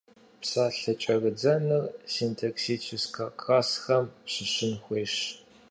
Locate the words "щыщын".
4.31-4.73